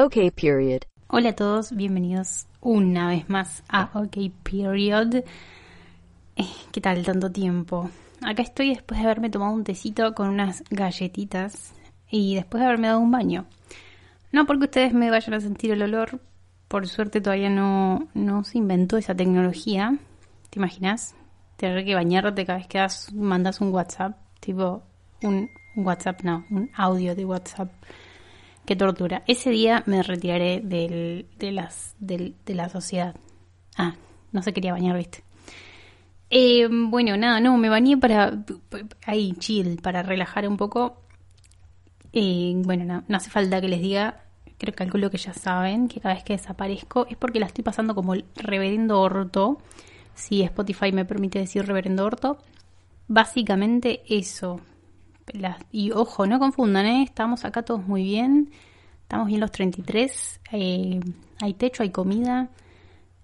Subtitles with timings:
[0.00, 0.82] OK Period.
[1.08, 5.24] Hola a todos, bienvenidos una vez más a OK Period.
[6.36, 7.90] Eh, ¿Qué tal tanto tiempo?
[8.22, 11.72] Acá estoy después de haberme tomado un tecito con unas galletitas
[12.08, 13.46] y después de haberme dado un baño.
[14.30, 16.20] No porque ustedes me vayan a sentir el olor,
[16.68, 19.98] por suerte todavía no, no se inventó esa tecnología.
[20.50, 21.16] ¿Te imaginas?
[21.56, 24.80] Tener que bañarte cada vez que das, mandas un WhatsApp, tipo
[25.24, 27.72] un, un WhatsApp, no, un audio de WhatsApp.
[28.68, 29.22] Qué tortura.
[29.26, 33.14] Ese día me retiraré del, de, las, de la sociedad.
[33.78, 33.94] Ah,
[34.30, 35.24] no se quería bañar, viste.
[36.28, 38.44] Eh, bueno, nada, no, me bañé para.
[39.06, 41.00] Ahí, chill, para relajar un poco.
[42.12, 44.20] Eh, bueno, no, no hace falta que les diga.
[44.58, 47.64] Creo que calculo que ya saben que cada vez que desaparezco es porque la estoy
[47.64, 49.62] pasando como el reverendo orto.
[50.14, 52.36] Si Spotify me permite decir reverendo orto.
[53.06, 54.60] Básicamente eso.
[55.70, 57.02] Y ojo, no confundan, ¿eh?
[57.02, 58.50] estamos acá todos muy bien.
[59.02, 60.40] Estamos bien los 33.
[60.52, 61.00] eh,
[61.40, 62.48] hay techo, hay comida.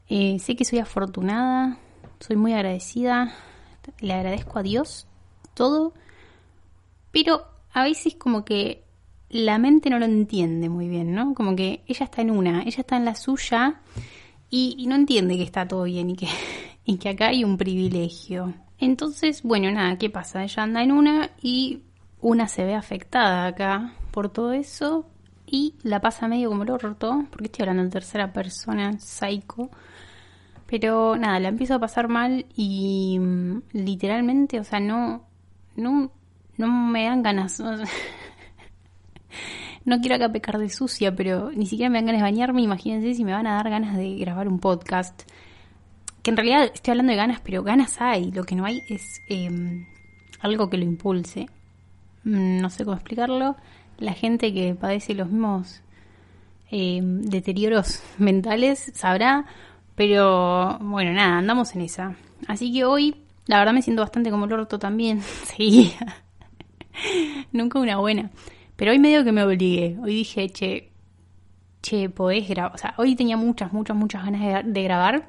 [0.09, 1.79] Eh, sé que soy afortunada.
[2.21, 3.35] Soy muy agradecida.
[4.01, 5.07] Le agradezco a Dios
[5.55, 5.95] todo.
[7.11, 8.85] Pero a veces como que
[9.29, 11.35] la mente no lo entiende muy bien, ¿no?
[11.35, 13.81] Como que ella está en una, ella está en la suya
[14.49, 16.29] y, y no entiende que está todo bien y que,
[16.85, 18.55] y que acá hay un privilegio.
[18.79, 20.45] Entonces, bueno, nada, ¿qué pasa?
[20.45, 21.83] Ella anda en una y
[22.25, 25.07] una se ve afectada acá por todo eso
[25.47, 29.69] y la pasa medio como el orto, porque estoy hablando en tercera persona, psycho.
[30.67, 35.27] Pero nada, la empiezo a pasar mal y mm, literalmente, o sea, no,
[35.77, 36.11] no,
[36.57, 37.61] no me dan ganas.
[39.85, 42.63] no quiero acá pecar de sucia, pero ni siquiera me dan ganas de bañarme.
[42.63, 45.31] Imagínense si me van a dar ganas de grabar un podcast.
[46.23, 48.33] Que en realidad estoy hablando de ganas, pero ganas hay.
[48.33, 49.85] Lo que no hay es eh,
[50.41, 51.49] algo que lo impulse.
[52.25, 53.57] Mm, No sé cómo explicarlo.
[53.99, 55.83] La gente que padece los mismos
[56.71, 59.47] eh, deterioros mentales sabrá.
[59.95, 62.17] Pero bueno, nada, andamos en esa.
[62.49, 63.15] Así que hoy,
[63.47, 65.21] la verdad me siento bastante como el orto también.
[65.45, 66.23] Seguía.
[67.53, 68.31] Nunca una buena.
[68.77, 69.97] Pero hoy medio que me obligué.
[70.03, 70.91] Hoy dije, che,
[71.81, 72.75] che, podés grabar.
[72.75, 75.29] O sea, hoy tenía muchas, muchas, muchas ganas de, grabar.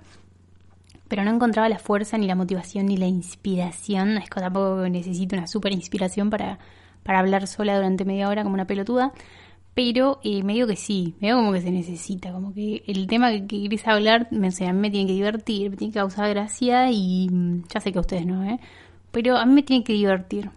[1.07, 4.17] Pero no encontraba la fuerza, ni la motivación, ni la inspiración.
[4.17, 6.57] Es que tampoco necesito una super inspiración para,
[7.05, 9.13] para hablar sola durante media hora como una pelotuda.
[9.75, 12.31] Pero eh, medio que sí, medio como que se necesita.
[12.31, 15.69] Como que el tema que, que querés hablar me, a mí me tiene que divertir,
[15.69, 16.89] me tiene que causar gracia.
[16.91, 18.59] Y mm, ya sé que a ustedes no, ¿eh?
[19.11, 20.49] Pero a mí me tiene que divertir.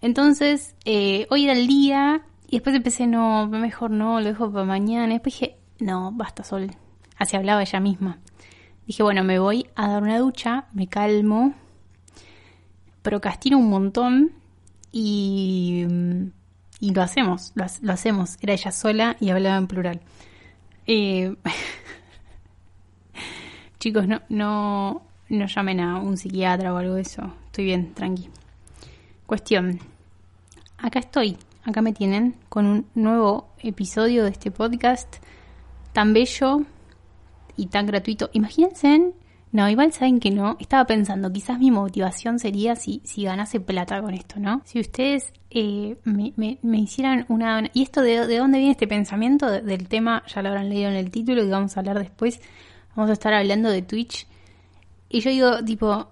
[0.00, 4.64] Entonces, eh, hoy era el día y después empecé, no, mejor no, lo dejo para
[4.64, 5.12] mañana.
[5.12, 6.70] Después dije, no, basta, Sol.
[7.16, 8.18] Así hablaba ella misma.
[8.86, 11.54] Dije, bueno, me voy a dar una ducha, me calmo,
[13.02, 14.32] procrastino un montón
[14.92, 15.84] y,
[16.80, 18.36] y lo hacemos, lo, ha- lo hacemos.
[18.40, 20.00] Era ella sola y hablaba en plural.
[20.86, 21.34] Eh,
[23.78, 27.32] chicos, no, no, no llamen a un psiquiatra o algo de eso.
[27.46, 28.28] Estoy bien, tranqui.
[29.26, 29.80] Cuestión.
[30.78, 35.16] Acá estoy, acá me tienen con un nuevo episodio de este podcast
[35.92, 36.62] tan bello
[37.56, 38.30] y tan gratuito.
[38.34, 39.12] Imagínense,
[39.56, 40.56] no, igual saben que no.
[40.60, 44.62] Estaba pensando, quizás mi motivación sería si, si ganase plata con esto, ¿no?
[44.64, 47.62] Si ustedes eh, me, me- me hicieran una...
[47.72, 49.50] ¿Y esto de, de dónde viene este pensamiento?
[49.50, 52.40] De- del tema, ya lo habrán leído en el título y vamos a hablar después.
[52.94, 54.26] Vamos a estar hablando de Twitch.
[55.08, 56.08] Y yo digo, tipo,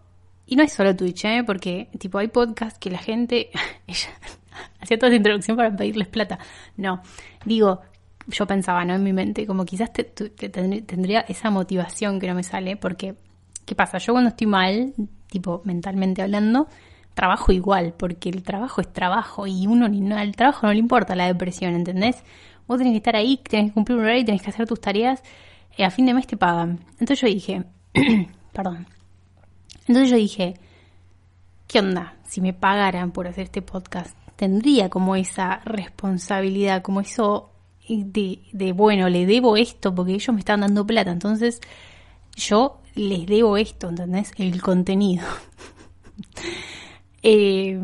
[0.46, 1.42] y no es solo Twitch, ¿eh?
[1.44, 3.50] Porque, tipo, hay podcasts que la gente...
[3.86, 4.08] ella
[4.80, 6.38] hacía toda esa introducción para pedirles plata.
[6.76, 7.02] No,
[7.44, 7.80] digo,
[8.28, 8.94] yo pensaba, ¿no?
[8.94, 13.16] En mi mente, como quizás te- tendría esa motivación que no me sale, porque,
[13.64, 13.98] ¿qué pasa?
[13.98, 14.94] Yo cuando estoy mal,
[15.28, 16.68] tipo, mentalmente hablando,
[17.14, 20.78] trabajo igual, porque el trabajo es trabajo y uno ni no, al trabajo no le
[20.78, 22.22] importa la depresión, ¿entendés?
[22.66, 25.22] Vos tenés que estar ahí, tenés que cumplir un horario, tenés que hacer tus tareas,
[25.76, 26.80] y a fin de mes te pagan.
[26.92, 27.64] Entonces yo dije,
[28.52, 28.86] perdón.
[29.86, 30.54] Entonces yo dije,
[31.66, 32.14] ¿qué onda?
[32.24, 37.50] Si me pagaran por hacer este podcast, tendría como esa responsabilidad, como eso
[37.88, 41.60] de, de, bueno, le debo esto porque ellos me están dando plata, entonces
[42.36, 44.32] yo les debo esto, ¿entendés?
[44.38, 45.24] El contenido.
[47.26, 47.80] Eh,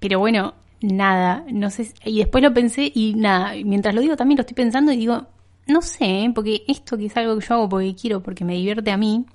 [0.00, 1.92] pero bueno, nada, no sé.
[2.04, 5.28] Y después lo pensé y nada, mientras lo digo también lo estoy pensando y digo,
[5.66, 6.32] no sé, ¿eh?
[6.34, 9.26] porque esto que es algo que yo hago porque quiero, porque me divierte a mí,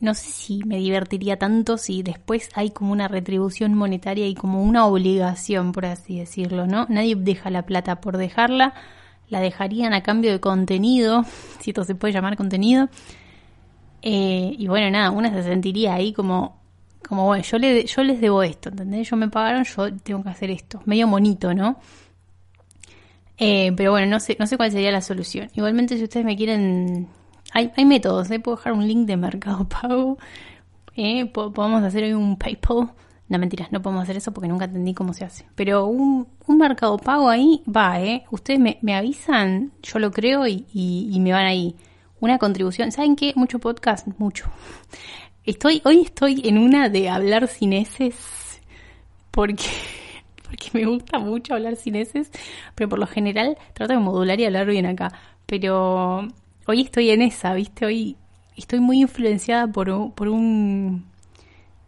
[0.00, 4.62] no sé si me divertiría tanto si después hay como una retribución monetaria y como
[4.62, 6.86] una obligación, por así decirlo, ¿no?
[6.88, 8.74] Nadie deja la plata por dejarla,
[9.28, 11.24] la dejarían a cambio de contenido,
[11.60, 12.88] si esto se puede llamar contenido.
[14.02, 16.60] Eh, y bueno, nada, una se sentiría ahí como,
[17.08, 19.00] como bueno, yo, le, yo les debo esto, ¿entendés?
[19.00, 20.82] Ellos me pagaron, yo tengo que hacer esto.
[20.84, 21.78] Medio monito, ¿no?
[23.38, 25.50] Eh, pero bueno, no sé, no sé cuál sería la solución.
[25.54, 27.08] Igualmente, si ustedes me quieren.
[27.52, 28.40] Hay, hay métodos, ¿eh?
[28.40, 30.18] Puedo dejar un link de Mercado Pago.
[30.96, 32.90] Eh, podemos hacer hoy un PayPal.
[33.28, 35.46] No, mentiras, no podemos hacer eso porque nunca entendí cómo se hace.
[35.54, 38.24] Pero un, un Mercado Pago ahí va, ¿eh?
[38.30, 41.74] Ustedes me, avisan, yo lo creo y, y, me van ahí.
[42.20, 42.92] Una contribución.
[42.92, 43.32] ¿Saben qué?
[43.34, 44.46] Mucho podcast, mucho.
[45.44, 48.60] Estoy, hoy estoy en una de hablar sin eses
[49.30, 49.64] porque
[50.44, 52.30] porque me gusta mucho hablar sin eses,
[52.74, 55.12] pero por lo general trato de modular y hablar bien acá.
[55.46, 56.28] Pero
[56.66, 57.86] hoy estoy en esa, ¿viste?
[57.86, 58.16] Hoy
[58.56, 61.04] estoy muy influenciada por, por un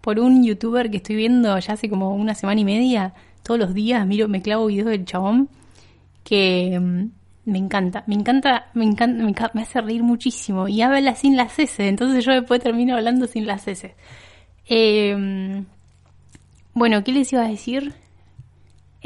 [0.07, 3.13] por un youtuber que estoy viendo ya hace como una semana y media.
[3.43, 5.49] Todos los días miro, me clavo videos del chabón
[6.23, 11.37] que mm, me encanta, me encanta, me encanta, me, hace reír muchísimo y habla sin
[11.37, 13.97] las S, entonces yo después termino hablando sin las S.
[14.69, 15.65] Eh,
[16.73, 17.93] bueno, ¿qué les iba a decir?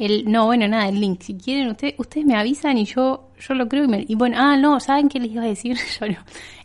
[0.01, 1.21] El, no, bueno, nada, el link.
[1.21, 4.37] Si quieren, ustedes, ustedes me avisan y yo, yo lo creo y, me, y bueno,
[4.39, 5.77] ah, no, ¿saben qué les iba a decir?
[6.01, 6.17] yo no.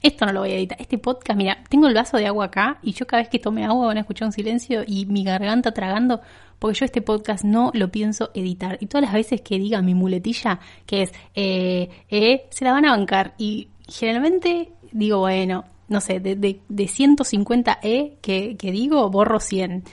[0.02, 0.80] Esto no lo voy a editar.
[0.80, 3.66] Este podcast, mira, tengo el vaso de agua acá y yo cada vez que tome
[3.66, 6.22] agua van a escuchar un silencio y mi garganta tragando
[6.60, 8.78] porque yo este podcast no lo pienso editar.
[8.80, 12.86] Y todas las veces que diga mi muletilla, que es, eh, eh, se la van
[12.86, 13.34] a bancar.
[13.38, 19.42] Y generalmente digo, bueno, no sé, de, de, de 150 E que, que digo, borro
[19.42, 19.84] 100.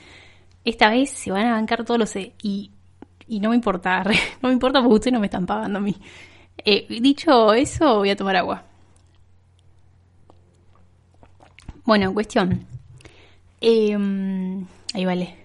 [0.64, 2.34] Esta vez se van a bancar todos los E.
[2.40, 2.70] Y
[3.26, 4.02] y no me importa,
[4.42, 5.96] no me importa porque ustedes no me están pagando a mí.
[6.64, 8.64] Eh, dicho eso, voy a tomar agua.
[11.84, 12.66] Bueno, cuestión.
[13.60, 15.36] Em, ahí vale.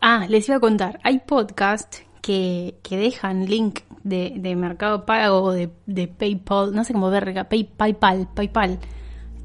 [0.00, 1.00] Ah, les iba a contar.
[1.02, 6.84] Hay podcasts que, que dejan link de, de Mercado Pago o de, de, PayPal, no
[6.84, 8.78] sé cómo verga, Pay, PayPal, PayPal,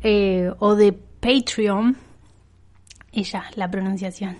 [0.04, 1.98] eh, o de Patreon.
[3.12, 4.38] Ella, la pronunciación.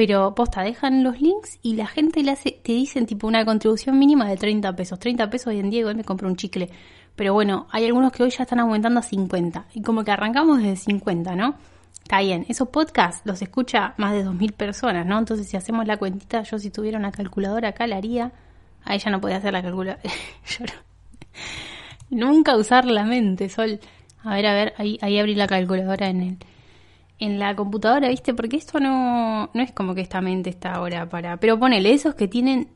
[0.00, 3.98] Pero posta, dejan los links y la gente le hace, te dicen tipo una contribución
[3.98, 4.98] mínima de 30 pesos.
[4.98, 6.70] 30 pesos hoy en día donde compro un chicle.
[7.14, 9.66] Pero bueno, hay algunos que hoy ya están aumentando a 50.
[9.74, 11.54] Y como que arrancamos desde 50, ¿no?
[12.02, 15.18] Está bien, esos podcasts los escucha más de 2.000 personas, ¿no?
[15.18, 18.32] Entonces si hacemos la cuentita, yo si tuviera una calculadora acá la haría.
[18.84, 20.00] A ella no podía hacer la calculadora.
[22.08, 23.78] Nunca usar la mente, Sol.
[24.24, 26.38] A ver, a ver, ahí, ahí abrí la calculadora en el
[27.20, 28.34] en la computadora, ¿viste?
[28.34, 31.36] Porque esto no, no es como que esta mente está ahora para...
[31.36, 32.68] Pero ponele, esos que tienen...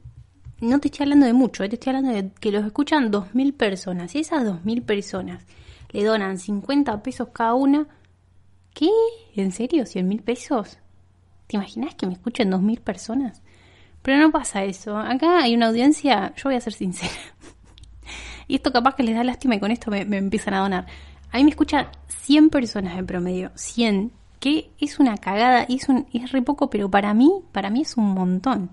[0.61, 3.55] No te estoy hablando de mucho, eh, te estoy hablando de que los escuchan 2.000
[3.55, 4.15] personas.
[4.15, 5.47] Y esas 2.000 personas
[5.91, 7.89] le donan 50 pesos cada una.
[8.75, 8.91] ¿Qué?
[9.35, 9.85] ¿En serio?
[9.85, 10.79] ¿100.000 pesos?
[11.47, 13.43] ¿Te imaginas que me escuchen 2.000 personas?
[14.03, 14.99] Pero no pasa eso.
[14.99, 17.13] Acá hay una audiencia, yo voy a ser sincera.
[18.47, 20.87] y esto capaz que les da lástima y con esto me, me empiezan a donar.
[21.33, 23.51] A mí me escuchan 100 personas en promedio.
[23.55, 27.81] 100 que es una cagada es, un, es re poco, pero para mí, para mí
[27.81, 28.69] es un montón.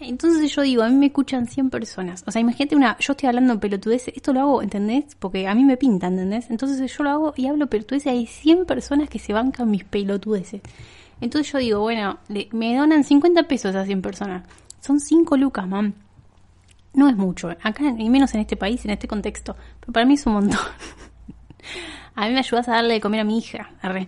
[0.00, 2.24] Entonces yo digo, a mí me escuchan 100 personas.
[2.26, 5.14] O sea, imagínate una, yo estoy hablando pelotudeces, esto lo hago, ¿entendés?
[5.18, 6.50] Porque a mí me pinta, ¿entendés?
[6.50, 10.60] Entonces yo lo hago y hablo pelotudeces, hay 100 personas que se bancan mis pelotudeces.
[11.22, 12.18] Entonces yo digo, bueno,
[12.52, 14.46] me donan 50 pesos a 100 personas.
[14.82, 15.94] Son 5 lucas, mam.
[16.92, 19.56] No es mucho, acá y menos en este país, en este contexto.
[19.80, 20.60] Pero para mí es un montón.
[22.14, 23.70] a mí me ayudas a darle de comer a mi hija.
[23.80, 24.06] Arre.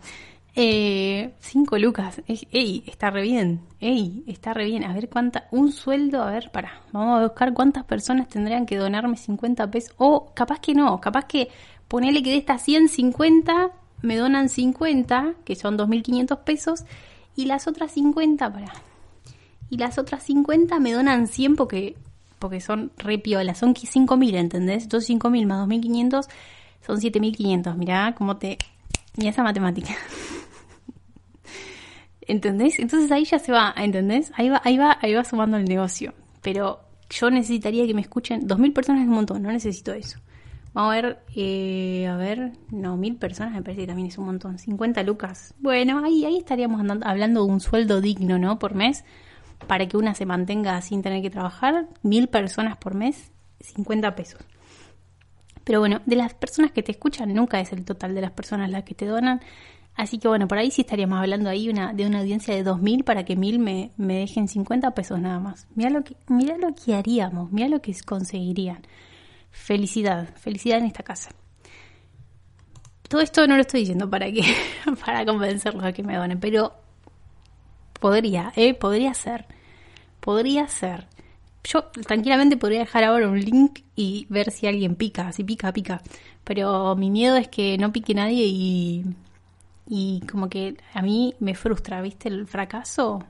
[0.54, 2.22] Eh, cinco lucas.
[2.26, 3.60] Ey, está re bien.
[3.78, 4.84] Ey, está re bien.
[4.84, 5.46] A ver cuánta.
[5.50, 6.22] Un sueldo.
[6.22, 6.80] A ver, para.
[6.92, 9.94] Vamos a buscar cuántas personas tendrían que donarme 50 pesos.
[9.98, 11.00] O capaz que no.
[11.00, 11.48] Capaz que
[11.88, 13.70] ponele que de estas 150
[14.02, 16.84] me donan 50, que son 2.500 pesos.
[17.36, 18.72] Y las otras 50, para.
[19.70, 21.96] Y las otras 50 me donan 100 porque,
[22.40, 23.58] porque son re piolas.
[23.58, 24.82] Son 5.000, ¿entendés?
[24.84, 26.26] Entonces 5.000 más 2.500
[26.84, 27.76] son 7.500.
[27.76, 28.58] Mirá cómo te.
[29.16, 29.94] Mira esa matemática.
[32.22, 32.78] ¿Entendés?
[32.78, 34.32] Entonces ahí ya se va, ¿entendés?
[34.36, 36.14] Ahí va, ahí va, ahí va sumando el negocio.
[36.42, 38.46] Pero yo necesitaría que me escuchen.
[38.46, 40.18] Dos mil personas es un montón, no necesito eso.
[40.72, 44.26] Vamos a ver, eh, a ver, no, mil personas me parece que también es un
[44.26, 44.58] montón.
[44.58, 45.54] 50 lucas.
[45.58, 48.58] Bueno, ahí, ahí estaríamos hablando de un sueldo digno, ¿no?
[48.60, 49.04] Por mes,
[49.66, 51.88] para que una se mantenga sin tener que trabajar.
[52.02, 54.40] Mil personas por mes, 50 pesos.
[55.64, 58.70] Pero bueno, de las personas que te escuchan, nunca es el total de las personas
[58.70, 59.40] las que te donan.
[60.00, 63.26] Así que bueno, por ahí sí estaríamos hablando ahí de una audiencia de 2.000 para
[63.26, 65.68] que 1.000 me, me dejen 50 pesos nada más.
[65.74, 68.80] Mira lo que, mira lo que haríamos, mira lo que conseguirían.
[69.50, 71.32] Felicidad, felicidad en esta casa.
[73.10, 74.40] Todo esto no lo estoy diciendo para que,
[75.04, 76.72] para convencerlos a que me donen, pero
[78.00, 78.72] podría, ¿eh?
[78.72, 79.44] Podría ser.
[80.20, 81.08] Podría ser.
[81.62, 86.00] Yo tranquilamente podría dejar ahora un link y ver si alguien pica, si pica, pica.
[86.42, 89.04] Pero mi miedo es que no pique nadie y
[89.92, 92.28] y como que a mí me frustra, ¿viste?
[92.28, 93.24] El fracaso,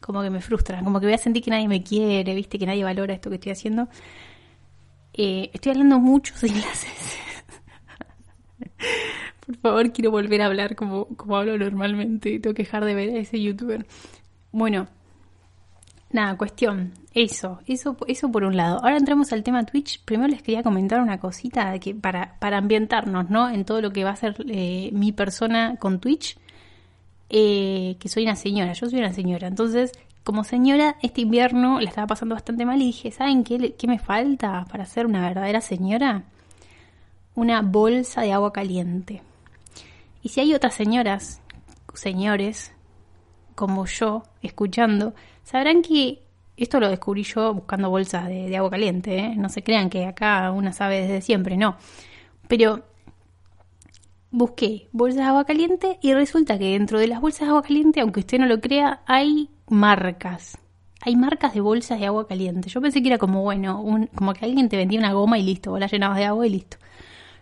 [0.00, 2.66] como que me frustra, como que voy a sentir que nadie me quiere, viste, que
[2.66, 3.88] nadie valora esto que estoy haciendo.
[5.12, 6.52] Eh, estoy hablando mucho sin
[9.46, 12.40] Por favor, quiero volver a hablar como, como hablo normalmente.
[12.40, 13.86] Tengo que dejar de ver a ese youtuber.
[14.50, 14.88] Bueno,
[16.10, 16.92] nada, cuestión.
[17.14, 18.80] Eso, eso, eso por un lado.
[18.82, 20.04] Ahora entramos al tema Twitch.
[20.04, 23.48] Primero les quería comentar una cosita para, para ambientarnos, ¿no?
[23.48, 26.36] En todo lo que va a ser eh, mi persona con Twitch.
[27.30, 29.46] Eh, que soy una señora, yo soy una señora.
[29.46, 29.92] Entonces,
[30.24, 34.00] como señora, este invierno la estaba pasando bastante mal y dije, ¿saben qué, qué me
[34.00, 36.24] falta para ser una verdadera señora?
[37.36, 39.22] Una bolsa de agua caliente.
[40.22, 41.40] Y si hay otras señoras,
[41.94, 42.72] señores,
[43.54, 46.23] como yo, escuchando, sabrán que
[46.56, 49.18] esto lo descubrí yo buscando bolsas de, agua caliente.
[49.18, 49.34] ¿eh?
[49.36, 51.76] No se crean que acá una sabe desde siempre, no.
[52.48, 52.84] Pero
[54.30, 58.00] busqué bolsas de agua caliente y resulta que dentro de las bolsas de agua caliente,
[58.00, 60.58] aunque usted no lo crea, hay marcas.
[61.00, 62.68] Hay marcas de bolsas de agua caliente.
[62.68, 63.84] Yo pensé que era como, bueno,
[64.14, 66.50] como que alguien te vendía una goma y listo, vos la llenabas de agua y
[66.50, 66.78] listo.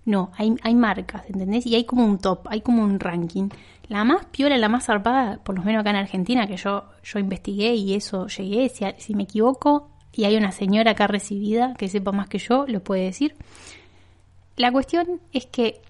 [0.04, 1.66] No, hay, hay marcas, ¿entendés?
[1.66, 3.49] Y hay como un top, hay como un ranking.
[3.88, 7.18] La más piola, la más zarpada, por lo menos acá en Argentina, que yo, yo
[7.18, 8.68] investigué y eso llegué,
[8.99, 12.82] si, me equivoco, y hay una señora acá recibida que sepa más que yo, lo
[12.82, 13.37] puede decir.
[14.56, 15.80] La cuestión es que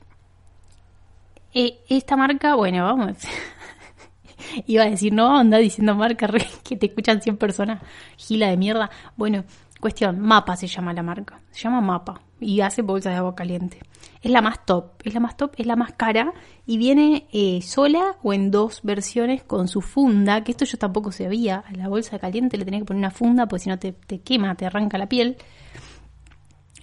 [1.55, 3.17] eh, esta marca, bueno, vamos,
[4.67, 6.29] iba a decir, no, anda diciendo marca
[6.65, 7.83] que te escuchan 100 personas,
[8.17, 8.91] gila de mierda.
[9.17, 9.45] Bueno,
[9.81, 13.79] cuestión, Mapa se llama la marca, se llama Mapa y hace bolsas de agua caliente.
[14.23, 16.33] Es la más top, es la más top, es la más cara
[16.65, 21.11] y viene eh, sola o en dos versiones con su funda, que esto yo tampoco
[21.11, 23.93] sabía, a la bolsa caliente le tenía que poner una funda porque si no te,
[23.93, 25.37] te quema, te arranca la piel.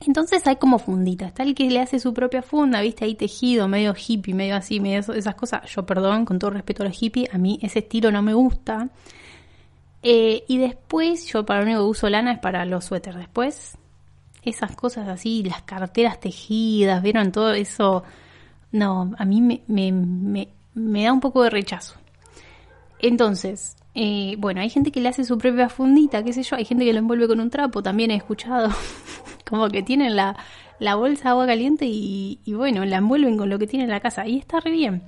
[0.06, 3.68] Entonces hay como fundita, está el que le hace su propia funda, viste ahí tejido,
[3.68, 5.70] medio hippie, medio así, medio esas cosas.
[5.74, 8.90] Yo perdón, con todo respeto a los hippies, a mí ese estilo no me gusta.
[10.02, 13.20] Eh, y después, yo para lo único que uso lana es para los suéteres.
[13.20, 13.78] Después,
[14.50, 17.32] esas cosas así, las carteras tejidas, ¿vieron?
[17.32, 18.04] Todo eso,
[18.72, 21.96] no, a mí me, me, me, da un poco de rechazo.
[23.00, 26.66] Entonces, eh, bueno, hay gente que le hace su propia fundita, qué sé yo, hay
[26.66, 28.70] gente que lo envuelve con un trapo, también he escuchado,
[29.50, 30.36] como que tienen la,
[30.80, 33.92] la bolsa de agua caliente y, y, bueno, la envuelven con lo que tienen en
[33.92, 35.04] la casa y está re bien.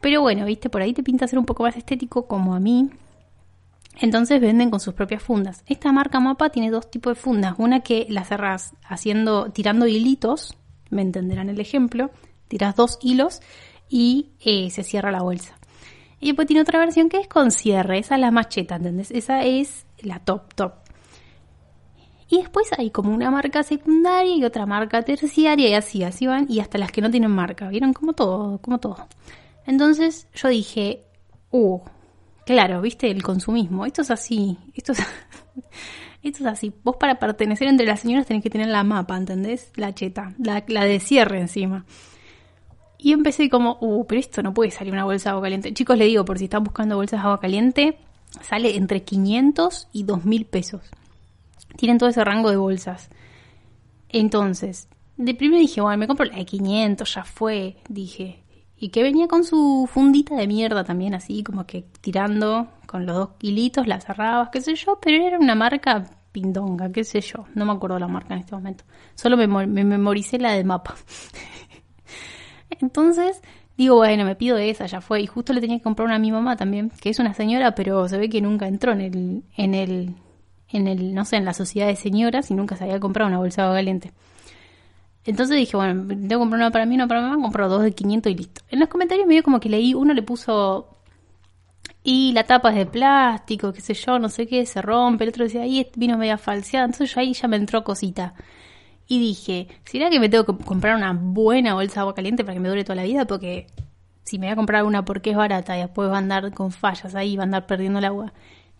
[0.00, 2.90] Pero bueno, viste, por ahí te pinta ser un poco más estético como a mí,
[4.00, 5.64] entonces venden con sus propias fundas.
[5.66, 7.54] Esta marca Mapa tiene dos tipos de fundas.
[7.58, 10.56] Una que la cerrás haciendo, tirando hilitos,
[10.90, 12.10] me entenderán el ejemplo,
[12.48, 13.40] tiras dos hilos
[13.88, 15.54] y eh, se cierra la bolsa.
[16.20, 19.10] Y después tiene otra versión que es con cierre, esa es la macheta, ¿entendés?
[19.10, 20.72] Esa es la top, top.
[22.28, 26.46] Y después hay como una marca secundaria y otra marca terciaria y así, así van,
[26.48, 27.92] y hasta las que no tienen marca, ¿vieron?
[27.92, 29.08] Como todo, como todo.
[29.66, 31.04] Entonces yo dije,
[31.50, 31.80] uh,
[32.44, 33.86] Claro, viste, el consumismo.
[33.86, 34.58] Esto es así.
[34.74, 34.98] Esto es,
[36.22, 36.72] esto es así.
[36.82, 39.70] Vos para pertenecer entre las señoras tenés que tener la mapa, ¿entendés?
[39.76, 41.84] La cheta, la, la de cierre encima.
[42.98, 45.74] Y empecé como, uh, pero esto no puede salir una bolsa de agua caliente.
[45.74, 47.98] Chicos, le digo, por si están buscando bolsas de agua caliente,
[48.40, 50.82] sale entre 500 y 2000 pesos.
[51.76, 53.10] Tienen todo ese rango de bolsas.
[54.08, 57.76] Entonces, de primero dije, bueno, me compro la de 500, ya fue.
[57.88, 58.41] Dije,
[58.82, 63.14] y que venía con su fundita de mierda también, así como que tirando con los
[63.14, 67.44] dos hilitos, la cerrabas, qué sé yo, pero era una marca pindonga, qué sé yo,
[67.54, 68.82] no me acuerdo la marca en este momento.
[69.14, 70.96] Solo me, memoricé la del mapa.
[72.80, 73.40] Entonces,
[73.76, 75.20] digo, bueno, me pido esa, ya fue.
[75.20, 77.76] Y justo le tenía que comprar una a mi mamá también, que es una señora,
[77.76, 80.16] pero se ve que nunca entró en el, en el,
[80.70, 83.38] en el, no sé, en la sociedad de señoras y nunca se había comprado una
[83.38, 84.12] bolsa de caliente.
[85.24, 87.82] Entonces dije, bueno, tengo que comprar una para mí, una para mi mamá, compro dos
[87.82, 88.62] de 500 y listo.
[88.70, 90.88] En los comentarios medio como que leí, uno le puso,
[92.04, 95.30] y la tapa es de plástico, qué sé yo, no sé qué, se rompe, el
[95.30, 98.34] otro decía, ahí vino media falseada, entonces ahí ya me entró cosita.
[99.06, 102.54] Y dije, ¿será que me tengo que comprar una buena bolsa de agua caliente para
[102.54, 103.26] que me dure toda la vida?
[103.26, 103.66] Porque
[104.24, 106.72] si me voy a comprar una porque es barata y después va a andar con
[106.72, 108.32] fallas ahí, va a andar perdiendo el agua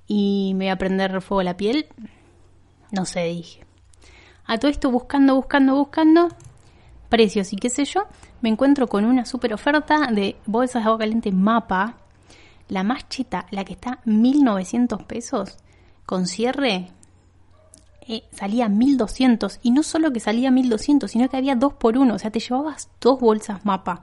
[0.06, 1.86] y me voy a prender fuego a la piel,
[2.90, 3.64] no sé, dije.
[4.52, 6.28] A todo esto buscando, buscando, buscando
[7.08, 8.02] precios y qué sé yo,
[8.42, 11.96] me encuentro con una super oferta de bolsas de agua caliente Mapa,
[12.68, 15.56] la más chita, la que está 1900 pesos,
[16.04, 16.90] con cierre,
[18.06, 22.16] eh, salía 1200 y no solo que salía 1200, sino que había dos por uno,
[22.16, 24.02] o sea, te llevabas dos bolsas Mapa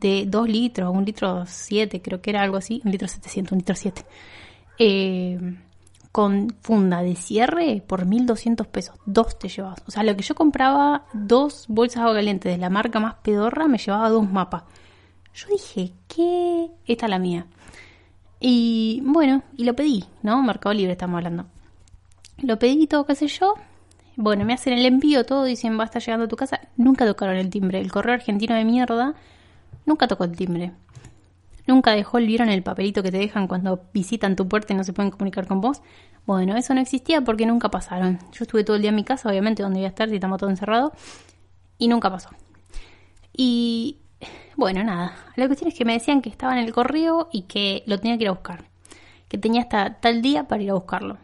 [0.00, 3.58] de 2 litros, un litro 7, creo que era algo así, un litro 700, un
[3.58, 4.04] litro 7.
[4.76, 5.38] Eh,
[6.14, 8.94] con funda de cierre por 1200 pesos.
[9.04, 9.82] Dos te llevabas.
[9.88, 13.14] O sea, lo que yo compraba, dos bolsas de agua caliente de la marca más
[13.14, 14.62] pedorra, me llevaba dos mapas.
[15.34, 16.70] Yo dije, ¿qué?
[16.86, 17.48] Esta es la mía.
[18.38, 20.40] Y bueno, y lo pedí, ¿no?
[20.44, 21.46] Mercado Libre estamos hablando.
[22.38, 23.54] Lo pedí todo, qué sé yo.
[24.14, 26.60] Bueno, me hacen el envío, todo, dicen, va a estar llegando a tu casa.
[26.76, 27.80] Nunca tocaron el timbre.
[27.80, 29.16] El correo argentino de mierda
[29.84, 30.74] nunca tocó el timbre.
[31.66, 34.84] Nunca dejó el en el papelito que te dejan cuando visitan tu puerta y no
[34.84, 35.82] se pueden comunicar con vos.
[36.26, 38.18] Bueno, eso no existía porque nunca pasaron.
[38.32, 40.38] Yo estuve todo el día en mi casa, obviamente, donde iba a estar si estamos
[40.38, 40.92] todo encerrado.
[41.78, 42.30] Y nunca pasó.
[43.32, 43.98] Y
[44.56, 45.16] bueno, nada.
[45.36, 48.16] La cuestión es que me decían que estaba en el correo y que lo tenía
[48.16, 48.64] que ir a buscar.
[49.28, 51.18] Que tenía hasta tal día para ir a buscarlo.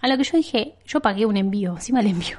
[0.00, 2.38] A lo que yo dije, yo pagué un envío, encima el envío.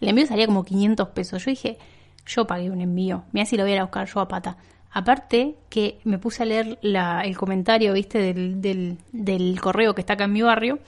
[0.00, 1.44] El envío salía como 500 pesos.
[1.44, 1.78] Yo dije,
[2.26, 3.24] yo pagué un envío.
[3.32, 4.56] Mira si lo voy a ir a buscar yo a pata.
[4.96, 10.12] Aparte que me puse a leer el comentario, viste, del, del, del, correo que está
[10.12, 10.78] acá en mi barrio.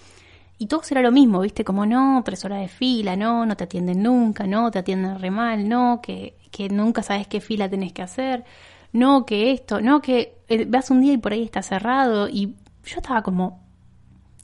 [0.58, 3.64] Y todo será lo mismo, viste, como no, tres horas de fila, no, no te
[3.64, 7.92] atienden nunca, no, te atienden re mal, no, que, que nunca sabes qué fila tenés
[7.92, 8.44] que hacer,
[8.92, 12.28] no, que esto, no, que eh, vas un día y por ahí está cerrado.
[12.28, 13.60] Y yo estaba como,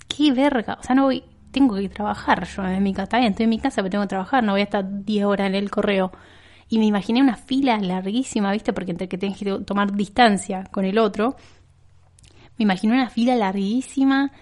[0.09, 3.31] qué verga, o sea, no voy, tengo que trabajar yo en mi casa, está bien,
[3.31, 5.55] estoy en mi casa, pero tengo que trabajar, no voy a estar 10 horas en
[5.55, 6.11] el correo.
[6.73, 8.73] Y me imaginé una fila larguísima, ¿viste?
[8.73, 11.37] Porque entre que tenés que tomar distancia con el otro.
[12.57, 14.33] Me imaginé una fila larguísima,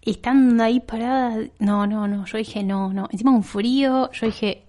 [0.00, 1.36] estando ahí parada.
[1.58, 2.26] No, no, no.
[2.26, 3.08] Yo dije, no, no.
[3.10, 4.08] Encima un frío.
[4.12, 4.66] Yo dije,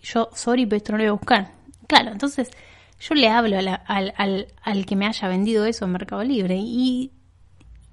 [0.00, 1.50] yo, sorry, pero esto no lo voy a buscar.
[1.88, 2.52] Claro, entonces
[3.00, 7.10] yo le hablo al, al, al, que me haya vendido eso en Mercado Libre y,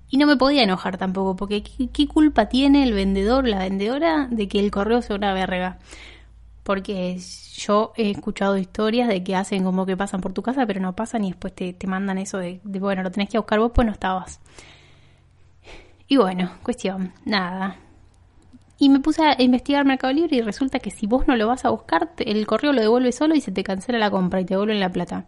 [0.08, 4.28] y no me podía enojar tampoco, porque ¿qué, ¿qué, culpa tiene el vendedor, la vendedora,
[4.30, 5.80] de que el correo sea una verga?
[6.66, 7.20] Porque
[7.58, 10.96] yo he escuchado historias de que hacen como que pasan por tu casa, pero no
[10.96, 13.86] pasan y después te, te mandan eso de, bueno, lo tenés que buscar vos, pues
[13.86, 14.40] no estabas.
[16.08, 17.76] Y bueno, cuestión, nada.
[18.80, 21.66] Y me puse a investigar Mercado Libre y resulta que si vos no lo vas
[21.66, 24.56] a buscar, el correo lo devuelve solo y se te cancela la compra y te
[24.56, 25.26] devuelven la plata.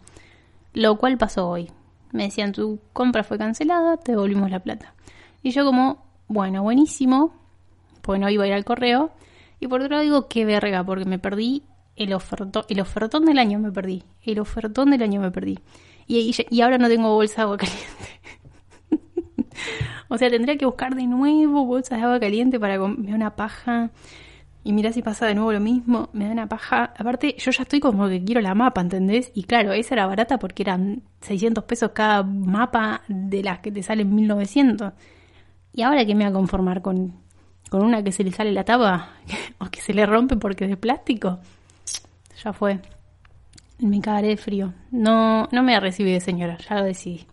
[0.74, 1.70] Lo cual pasó hoy.
[2.10, 4.92] Me decían, tu compra fue cancelada, te devolvimos la plata.
[5.44, 7.32] Y yo como, bueno, buenísimo,
[8.02, 9.12] pues no iba a ir al correo
[9.60, 11.62] y por otro lado digo, qué verga, porque me perdí
[11.98, 14.04] el ofertón, el ofertón del año me perdí.
[14.22, 15.58] El ofertón del año me perdí.
[16.06, 18.20] Y, y, ahora no tengo bolsa de agua caliente.
[20.08, 23.90] o sea, tendría que buscar de nuevo bolsas de agua caliente para comer una paja.
[24.64, 26.94] Y mira si pasa de nuevo lo mismo, me da una paja.
[26.96, 29.30] Aparte, yo ya estoy como que quiero la mapa, ¿entendés?
[29.34, 33.82] Y claro, esa era barata porque eran 600 pesos cada mapa de las que te
[33.82, 34.92] salen 1900.
[35.72, 37.14] Y ahora que me voy a conformar con
[37.68, 39.10] con una que se le sale la tapa
[39.58, 41.38] o que se le rompe porque es de plástico,
[42.42, 42.80] ya fue.
[43.78, 44.72] Me cagaré de frío.
[44.90, 47.26] No, no me ha recibido señora, ya lo decidí.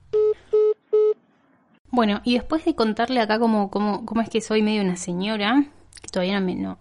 [1.90, 5.66] Bueno, y después de contarle acá cómo, cómo, cómo es que soy medio una señora,
[6.02, 6.56] que todavía no me...
[6.56, 6.78] No,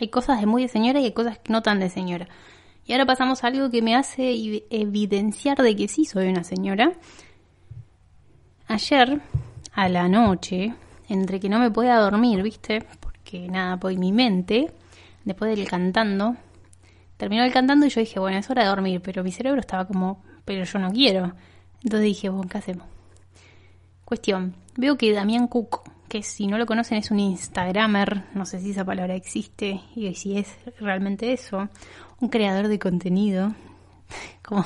[0.00, 2.28] hay cosas de muy de señora y hay cosas no tan de señora.
[2.86, 6.92] Y ahora pasamos a algo que me hace evidenciar de que sí soy una señora.
[8.68, 9.20] Ayer,
[9.72, 10.74] a la noche,
[11.08, 12.84] entre que no me podía dormir, ¿viste?
[13.00, 14.72] Porque nada, pues mi mente,
[15.24, 16.36] después del cantando,
[17.16, 19.86] terminó el cantando y yo dije, bueno, es hora de dormir, pero mi cerebro estaba
[19.86, 21.32] como, pero yo no quiero.
[21.82, 22.86] Entonces dije, bueno, ¿qué hacemos?
[24.04, 28.60] Cuestión, veo que Damián Cook, que si no lo conocen es un Instagramer, no sé
[28.60, 31.68] si esa palabra existe y si es realmente eso,
[32.20, 33.54] un creador de contenido,
[34.42, 34.64] como,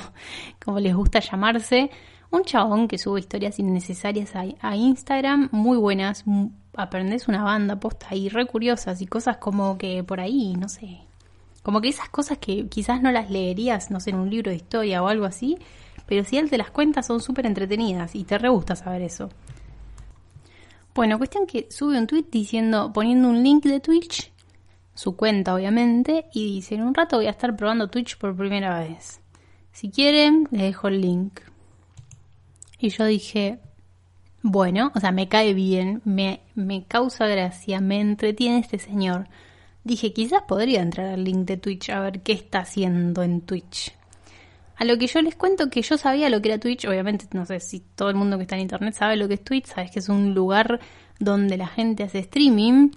[0.63, 1.89] como les gusta llamarse,
[2.31, 6.23] un chabón que sube historias innecesarias a, Instagram, muy buenas,
[6.75, 10.99] aprendes una banda posta ahí re curiosas y cosas como que por ahí, no sé,
[11.63, 14.57] como que esas cosas que quizás no las leerías, no sé, en un libro de
[14.57, 15.57] historia o algo así,
[16.05, 19.29] pero si él te las cuenta son súper entretenidas y te re gusta saber eso.
[20.93, 24.31] Bueno, cuestión que sube un tweet diciendo, poniendo un link de Twitch,
[24.93, 28.79] su cuenta obviamente, y dice, en un rato voy a estar probando Twitch por primera
[28.79, 29.21] vez.
[29.71, 31.39] Si quieren, les dejo el link.
[32.79, 33.59] Y yo dije,
[34.41, 39.27] bueno, o sea, me cae bien, me, me causa gracia, me entretiene este señor.
[39.83, 43.93] Dije, quizás podría entrar al link de Twitch a ver qué está haciendo en Twitch.
[44.77, 47.45] A lo que yo les cuento que yo sabía lo que era Twitch, obviamente no
[47.45, 49.91] sé si todo el mundo que está en internet sabe lo que es Twitch, sabes
[49.91, 50.79] que es un lugar
[51.19, 52.91] donde la gente hace streaming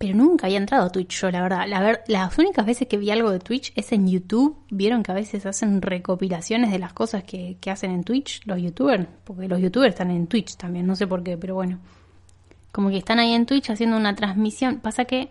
[0.00, 1.66] pero nunca había entrado a Twitch yo, la verdad.
[1.68, 4.56] La ver, las únicas veces que vi algo de Twitch es en YouTube.
[4.70, 8.58] Vieron que a veces hacen recopilaciones de las cosas que, que hacen en Twitch los
[8.62, 11.80] youtubers, porque los youtubers están en Twitch también, no sé por qué, pero bueno.
[12.72, 14.80] Como que están ahí en Twitch haciendo una transmisión.
[14.80, 15.28] Pasa que,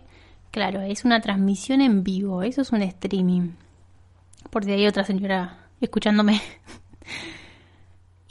[0.52, 3.54] claro, es una transmisión en vivo, eso es un streaming.
[4.50, 6.40] Porque hay otra señora escuchándome.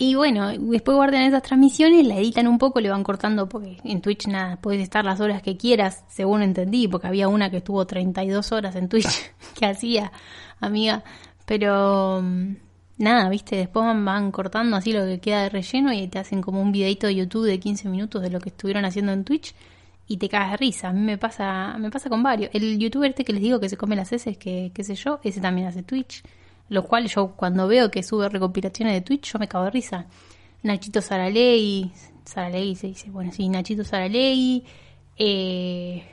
[0.02, 4.02] Y bueno, después guardan esas transmisiones, la editan un poco, le van cortando, porque en
[4.02, 7.86] Twitch nada, puedes estar las horas que quieras, según entendí, porque había una que estuvo
[7.86, 10.14] 32 horas en Twitch, que hacía,
[10.62, 11.04] amiga,
[11.46, 12.56] pero mm,
[12.98, 16.62] nada, viste, después van, cortando así lo que queda de relleno y te hacen como
[16.62, 19.54] un videito de YouTube de 15 minutos de lo que estuvieron haciendo en Twitch
[20.08, 20.90] y te cagas de risa.
[20.90, 22.52] A mí me pasa, me pasa con varios.
[22.54, 25.20] El youtuber este que les digo que se come las heces, que qué sé yo,
[25.24, 26.24] ese también hace Twitch.
[26.70, 30.06] Lo cual yo cuando veo que sube recopilaciones de Twitch, yo me cago de risa.
[30.64, 31.92] Nachito Saraley,
[32.26, 34.64] Saraley se dice, bueno, sí, Nachito Saraley,
[35.18, 36.04] eh,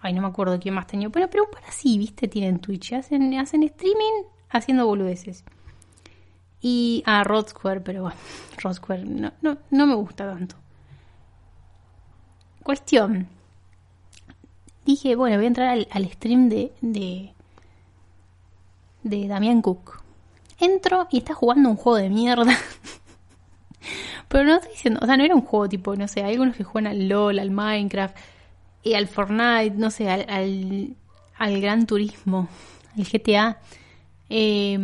[0.00, 3.34] ay, no me acuerdo quién más tenía, bueno, pero para sí, viste, tienen Twitch, hacen,
[3.38, 5.44] hacen streaming haciendo boludeces.
[6.60, 8.16] Y a ah, Rod Square, pero bueno,
[8.62, 10.56] Rod Square no, no, no me gusta tanto.
[12.62, 13.28] Cuestión.
[14.86, 17.33] Dije, bueno, voy a entrar al, stream de,
[19.04, 20.02] de Damián Cook.
[20.58, 22.58] Entro y está jugando un juego de mierda.
[24.28, 26.56] Pero no estoy diciendo, o sea, no era un juego tipo, no sé, hay algunos
[26.56, 28.16] que juegan al LOL, al Minecraft,
[28.82, 30.96] y al Fortnite, no sé, al,
[31.38, 32.48] al, Gran Turismo,
[32.96, 33.58] al GTA.
[34.28, 34.76] Eh,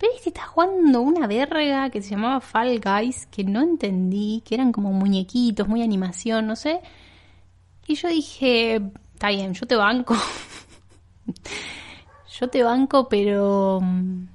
[0.00, 4.54] pero este está jugando una verga que se llamaba Fall Guys, que no entendí, que
[4.54, 6.80] eran como muñequitos, muy animación, no sé.
[7.86, 8.80] Y yo dije,
[9.12, 10.16] está bien, yo te banco.
[12.38, 14.26] yo te banco, pero mm,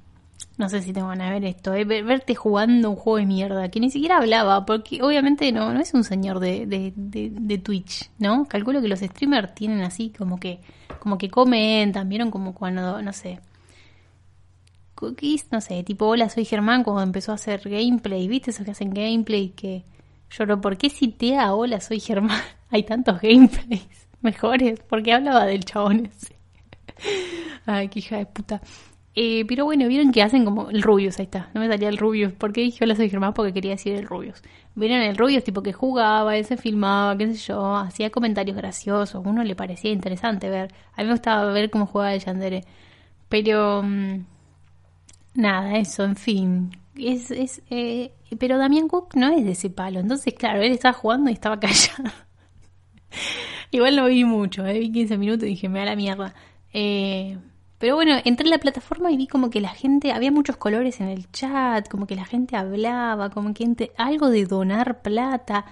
[0.58, 1.84] no sé si te van a ver esto, ¿eh?
[1.84, 5.94] verte jugando un juego de mierda, que ni siquiera hablaba, porque obviamente no, no es
[5.94, 8.46] un señor de, de, de, Twitch, ¿no?
[8.46, 10.60] Calculo que los streamers tienen así como que,
[11.00, 13.40] como que comentan, vieron como cuando, no sé,
[14.94, 18.50] cookies, no sé, tipo hola soy Germán cuando empezó a hacer gameplay, ¿viste?
[18.50, 19.84] Esos que hacen gameplay que
[20.30, 22.40] lloro, ¿por qué cité hola soy Germán?
[22.70, 23.86] Hay tantos gameplays
[24.22, 26.34] mejores, porque hablaba del chabón ese.
[27.66, 28.62] Ay, qué hija de puta.
[29.18, 31.50] Eh, pero bueno, vieron que hacen como el Rubius, ahí está.
[31.54, 32.32] No me salía el Rubius.
[32.34, 33.32] ¿Por qué dije hola soy Germán?
[33.32, 34.42] Porque quería decir el Rubius.
[34.74, 39.14] Vieron el Rubius, tipo que jugaba, él se filmaba, qué sé yo, hacía comentarios graciosos.
[39.14, 40.74] A uno le parecía interesante ver.
[40.94, 42.64] A mí me gustaba ver cómo jugaba el Yandere.
[43.28, 43.82] Pero.
[43.82, 44.26] Mm,
[45.34, 46.70] nada, eso, en fin.
[46.96, 50.00] Es, es, eh, pero Damián Cook no es de ese palo.
[50.00, 52.10] Entonces, claro, él estaba jugando y estaba callado.
[53.70, 56.34] Igual no vi mucho, eh, vi 15 minutos y dije, me da la mierda.
[56.72, 57.38] Eh,
[57.78, 61.00] pero bueno, entré en la plataforma y vi como que la gente, había muchos colores
[61.00, 65.66] en el chat, como que la gente hablaba, como que algo de donar plata.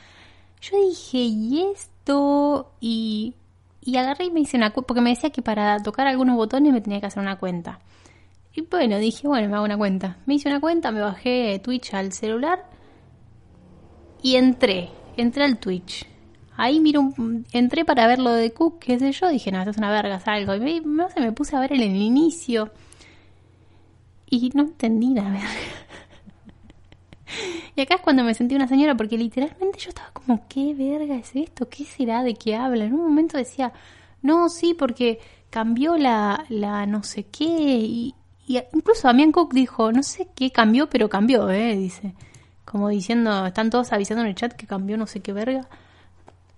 [0.60, 2.72] Yo dije, ¿y esto?
[2.80, 3.34] Y,
[3.80, 6.72] y agarré y me hice una cuenta, porque me decía que para tocar algunos botones
[6.72, 7.80] me tenía que hacer una cuenta.
[8.54, 10.18] Y bueno, dije, bueno, me hago una cuenta.
[10.26, 12.64] Me hice una cuenta, me bajé Twitch al celular
[14.22, 16.06] y entré, entré al Twitch.
[16.56, 17.12] Ahí miro,
[17.52, 20.20] entré para ver lo de Cook, qué sé yo, dije, no, esto es una verga,
[20.26, 20.54] algo.
[20.54, 22.70] Y me, no sé, me puse a ver en el inicio.
[24.30, 25.40] Y no entendí la verga.
[27.76, 31.16] y acá es cuando me sentí una señora, porque literalmente yo estaba como, ¿qué verga
[31.16, 31.68] es esto?
[31.68, 32.22] ¿Qué será?
[32.22, 32.84] ¿De qué habla?
[32.84, 33.72] En un momento decía,
[34.22, 35.18] no, sí, porque
[35.50, 37.44] cambió la, la no sé qué.
[37.44, 38.14] Y,
[38.46, 41.76] y incluso Damián Cook dijo, no sé qué cambió, pero cambió, ¿eh?
[41.76, 42.14] Dice.
[42.64, 45.68] Como diciendo, están todos avisando en el chat que cambió no sé qué verga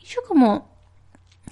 [0.06, 0.68] yo como,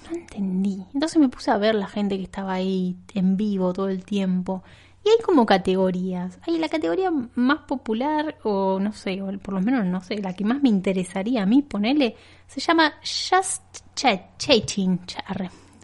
[0.09, 0.85] no entendí.
[0.93, 4.63] Entonces me puse a ver la gente que estaba ahí en vivo todo el tiempo.
[5.03, 6.39] Y hay como categorías.
[6.47, 10.33] Hay la categoría más popular, o no sé, o por lo menos no sé, la
[10.33, 12.15] que más me interesaría a mí ponerle,
[12.47, 13.61] se llama Just
[13.93, 14.99] Chatting.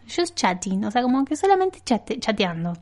[0.08, 2.74] Just Chatting, o sea, como que solamente chateando.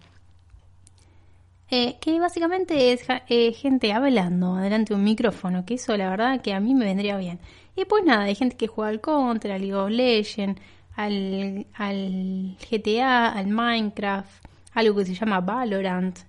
[1.72, 6.42] Eh, que básicamente es eh, gente hablando delante de un micrófono, que eso la verdad
[6.42, 7.40] que a mí me vendría bien.
[7.80, 10.60] Y pues nada, hay gente que juega al Contra, al League of Legends,
[10.98, 16.20] al, al GTA, al Minecraft, algo que se llama Valorant.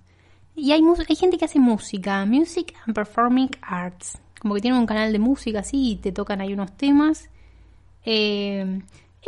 [0.55, 4.17] Y hay, hay gente que hace música, Music and Performing Arts.
[4.39, 7.29] Como que tienen un canal de música así y te tocan ahí unos temas.
[8.05, 8.81] Eh,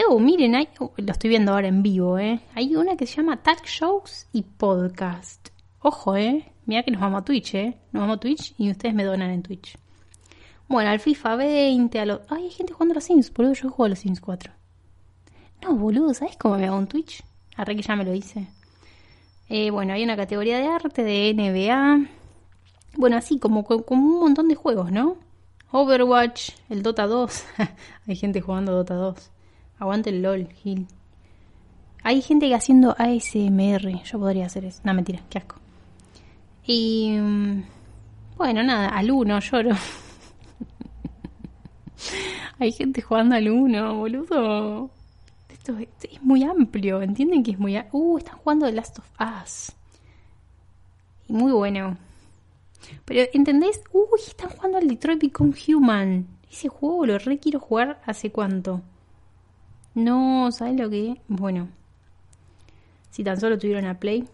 [0.07, 2.39] oh, miren, oh, lo estoy viendo ahora en vivo, ¿eh?
[2.55, 5.49] Hay una que se llama Tag Shows y Podcast.
[5.79, 6.53] Ojo, ¿eh?
[6.67, 7.77] Mira que nos vamos a Twitch, ¿eh?
[7.91, 9.77] Nos vamos a Twitch y ustedes me donan en Twitch.
[10.67, 12.21] Bueno, al FIFA 20, a los...
[12.29, 14.51] Ay, hay gente jugando a los Sims, boludo, yo juego a los Sims 4.
[15.63, 17.23] No, boludo, ¿sabes cómo me hago un Twitch?
[17.55, 18.47] Arre que ya me lo hice.
[19.49, 22.07] Eh, bueno, hay una categoría de arte de NBA.
[22.97, 25.17] Bueno, así como, como un montón de juegos, ¿no?
[25.71, 27.45] Overwatch, el Dota 2.
[28.07, 29.31] hay gente jugando Dota 2.
[29.79, 30.87] Aguante el LOL, Gil.
[32.03, 34.03] Hay gente haciendo ASMR.
[34.03, 34.81] Yo podría hacer eso.
[34.83, 35.55] No, mentira, qué asco.
[36.65, 37.17] Y.
[37.17, 37.63] Mm,
[38.37, 39.71] bueno, nada, al uno lloro.
[42.59, 44.89] Hay gente jugando al uno, boludo.
[45.49, 47.77] Esto es, muy amplio, ¿entienden que es muy...
[47.91, 49.71] Uh, están jugando The Last of Us.
[51.27, 51.97] Y muy bueno.
[53.05, 53.81] Pero, ¿entendés?
[53.91, 56.27] Uy, están jugando al Detroit Become Human.
[56.51, 58.81] Ese juego lo re quiero jugar hace cuánto.
[59.95, 61.21] No, ¿sabes lo que?
[61.27, 61.69] Bueno.
[63.09, 64.27] Si tan solo tuvieron a Play.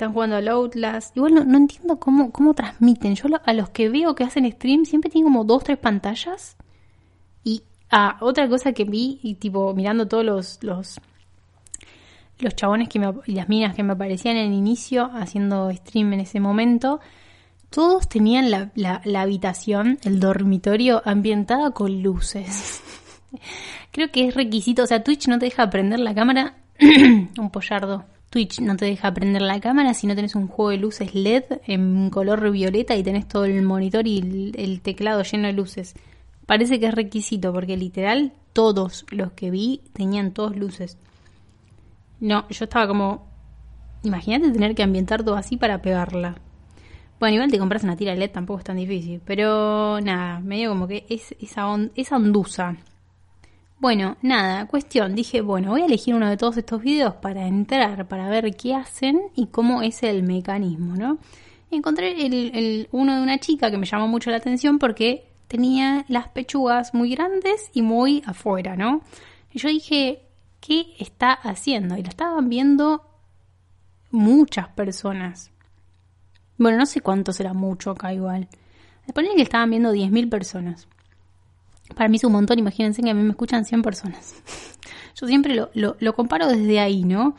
[0.00, 1.14] Están jugando al Outlast.
[1.14, 3.14] Igual no, no entiendo cómo, cómo transmiten.
[3.14, 6.56] Yo a los que veo que hacen stream siempre tienen como dos, tres pantallas.
[7.44, 11.00] Y ah, otra cosa que vi, y tipo mirando todos los, los,
[12.38, 16.14] los chabones que me, y las minas que me aparecían en el inicio haciendo stream
[16.14, 17.00] en ese momento,
[17.68, 22.82] todos tenían la, la, la habitación, el dormitorio ambientada con luces.
[23.92, 26.54] Creo que es requisito, o sea, Twitch no te deja prender la cámara.
[26.80, 28.06] un pollardo.
[28.30, 31.44] Twitch no te deja prender la cámara si no tenés un juego de luces LED
[31.66, 35.94] en color violeta y tenés todo el monitor y el, teclado lleno de luces.
[36.46, 40.96] Parece que es requisito porque literal todos los que vi tenían todos luces.
[42.20, 43.28] No, yo estaba como...
[44.04, 46.36] Imagínate tener que ambientar todo así para pegarla.
[47.18, 49.20] Bueno, igual te compras una tira LED, tampoco es tan difícil.
[49.24, 51.66] Pero nada, medio como que es esa,
[51.96, 52.76] esa ondusa
[53.80, 58.06] bueno, nada, cuestión, dije, bueno, voy a elegir uno de todos estos videos para entrar,
[58.08, 61.16] para ver qué hacen y cómo es el mecanismo, ¿no?
[61.70, 66.28] Encontré el, uno de una chica que me llamó mucho la atención porque tenía las
[66.28, 69.00] pechugas muy grandes y muy afuera, ¿no?
[69.50, 70.26] Y yo dije,
[70.60, 71.96] ¿qué está haciendo?
[71.96, 73.02] Y lo estaban viendo
[74.10, 75.52] muchas personas.
[76.58, 78.46] Bueno, no sé cuánto será mucho acá igual.
[79.14, 80.86] Ponía que estaban viendo 10.000 personas.
[81.94, 84.34] Para mí es un montón, imagínense que a mí me escuchan 100 personas.
[85.20, 87.34] Yo siempre lo, lo, comparo desde ahí, ¿no?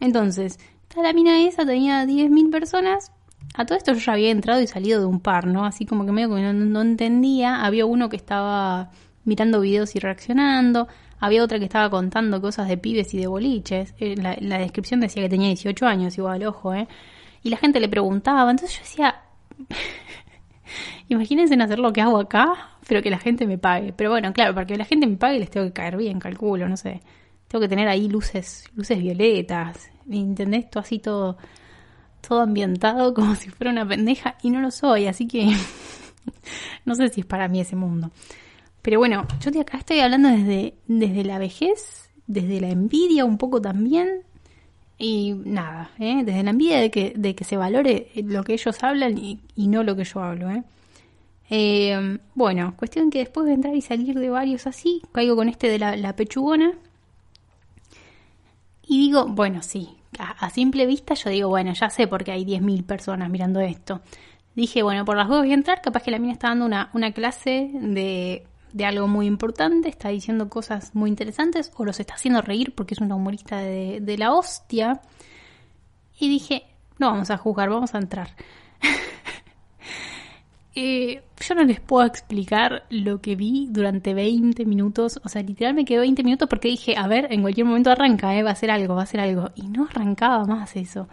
[0.00, 0.58] Entonces,
[0.96, 3.10] la mina esa tenía 10.000 personas.
[3.54, 5.64] A todo esto yo ya había entrado y salido de un par, ¿no?
[5.64, 7.64] Así como que medio que no, entendía.
[7.64, 8.90] Había uno que estaba
[9.24, 10.88] mirando videos y reaccionando.
[11.18, 13.94] Había otra que estaba contando cosas de pibes y de boliches.
[13.98, 16.86] Eh, la, la descripción decía que tenía 18 años, igual, ojo, ¿eh?
[17.42, 18.50] Y la gente le preguntaba.
[18.50, 19.22] Entonces yo decía,
[21.08, 23.92] Imagínense en hacer lo que hago acá, pero que la gente me pague.
[23.92, 26.68] Pero bueno, claro, para que la gente me pague les tengo que caer bien, calculo,
[26.68, 27.00] no sé.
[27.48, 30.70] Tengo que tener ahí luces, luces violetas, ¿entendés?
[30.70, 31.36] Todo así todo,
[32.26, 35.54] todo ambientado como si fuera una pendeja y no lo soy, así que
[36.84, 38.10] no sé si es para mí ese mundo.
[38.82, 43.38] Pero bueno, yo de acá estoy hablando desde, desde la vejez, desde la envidia un
[43.38, 44.22] poco también,
[45.04, 46.22] y nada, ¿eh?
[46.24, 49.82] desde la envidia de que, de que se valore lo que ellos hablan y, no
[49.82, 50.50] lo que yo hablo.
[50.50, 50.62] ¿eh?
[51.50, 55.68] Eh, bueno, cuestión que después de entrar y salir de varios así, caigo con este
[55.68, 56.72] de la, pechugona.
[58.86, 62.46] Y digo, bueno, sí, a, simple vista yo digo, bueno, ya sé por qué hay
[62.46, 64.00] 10.000 personas mirando esto.
[64.54, 66.88] Dije, bueno, por las dos voy a entrar, capaz que la mina está dando una,
[66.94, 72.14] una clase de de algo muy importante, está diciendo cosas muy interesantes o los está
[72.14, 75.00] haciendo reír porque es una humorista de, la hostia.
[76.18, 76.64] Y dije,
[76.98, 78.28] no vamos a jugar, vamos a entrar.
[80.76, 85.20] Eh, yo no les puedo explicar lo que vi durante 20 minutos.
[85.22, 88.34] O sea, literal me quedé 20 minutos porque dije, a ver, en cualquier momento arranca,
[88.34, 89.52] eh, va a ser algo, va a ser algo.
[89.54, 91.06] Y no arrancaba más eso.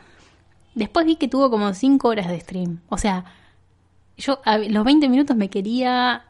[0.73, 2.79] Después vi que tuvo como 5 horas de stream.
[2.89, 3.23] O sea,
[4.17, 6.25] yo a los 20 minutos me quería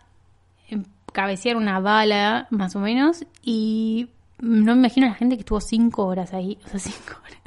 [1.11, 5.61] cabecear una bala, más o menos, y no me imagino a la gente que estuvo
[5.61, 7.41] cinco horas ahí, o sea, cinco horas.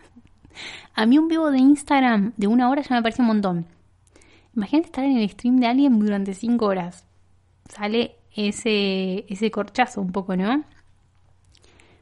[0.95, 3.67] A mí un vivo de Instagram de una hora ya me parece un montón.
[4.55, 7.05] Imagínate estar en el stream de alguien durante cinco horas.
[7.69, 10.65] Sale ese, ese corchazo un poco, ¿no?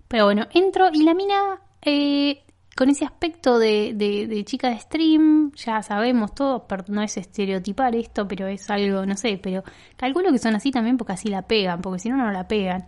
[0.08, 2.42] Pero bueno, entro y la mina eh,
[2.74, 8.46] con ese aspecto de, chica de stream, ya sabemos todo, no es estereotipar esto, pero
[8.46, 9.62] es algo, no sé, pero
[9.96, 12.86] calculo que son así también porque así la pegan, porque si no, no la pegan.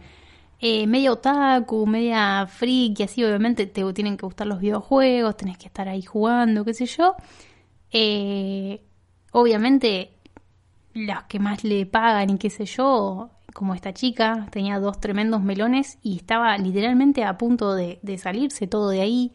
[0.61, 5.59] Eh, media otaku, media freak, y así obviamente te tienen que gustar los videojuegos, tenés
[5.59, 7.17] que estar ahí jugando, qué sé yo.
[7.93, 8.81] Eh,
[9.33, 10.13] obviamente,
[10.95, 15.43] los que más le pagan y qué sé yo, como esta chica, tenía dos tremendos
[15.43, 19.33] melones y estaba literalmente a punto de, de salirse todo de ahí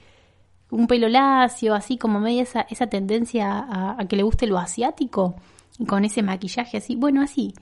[0.71, 5.35] un pelo lacio, así como media esa, esa tendencia a, que le guste lo asiático,
[5.77, 7.53] y con ese maquillaje así, bueno, así.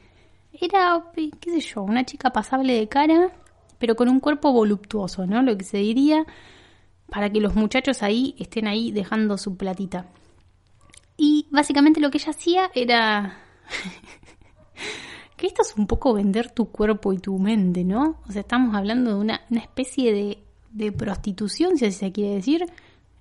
[0.59, 3.31] Era, qué sé yo, una chica pasable de cara,
[3.77, 5.41] pero con un cuerpo voluptuoso, ¿no?
[5.41, 6.25] Lo que se diría
[7.09, 10.07] para que los muchachos ahí estén ahí dejando su platita.
[11.15, 13.39] Y básicamente lo que ella hacía era...
[15.37, 18.19] que esto es un poco vender tu cuerpo y tu mente, ¿no?
[18.27, 20.39] O sea, estamos hablando de una, una especie de,
[20.71, 22.65] de prostitución, si así se quiere decir,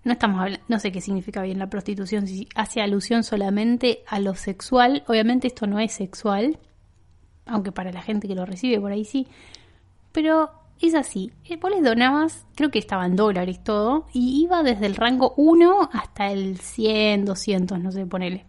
[0.07, 4.21] no estamos hablando, no sé qué significa bien la prostitución, si hace alusión solamente a
[4.21, 5.03] lo sexual.
[5.09, 6.61] Obviamente esto no es sexual,
[7.45, 9.27] aunque para la gente que lo recibe por ahí sí.
[10.13, 11.33] Pero es así.
[11.45, 15.35] Eh, vos les donabas, creo que estaba en dólares todo, y iba desde el rango
[15.37, 18.45] 1 hasta el 100, 200, no sé, ponele.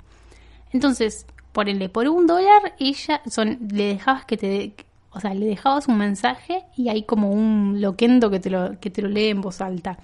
[0.71, 4.75] Entonces, ponele por un dólar, ella son, le dejabas que te,
[5.09, 8.91] o sea, le dejabas un mensaje y hay como un loquendo que te lo, que
[8.91, 9.97] te lo lee en voz alta.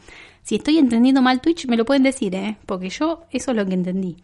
[0.43, 2.58] Si estoy entendiendo mal Twitch, me lo pueden decir, ¿eh?
[2.65, 4.17] Porque yo eso es lo que entendí.